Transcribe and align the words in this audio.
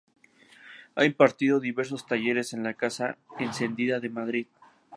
Ha 0.95 1.05
impartido 1.05 1.59
diversos 1.59 2.07
talleres 2.07 2.53
en 2.53 2.63
La 2.63 2.73
casa 2.73 3.19
encendida 3.37 3.99
de 3.99 4.09
Madrid. 4.09 4.47